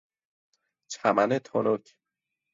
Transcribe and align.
چمن 0.91 1.39
تنک 1.39 1.95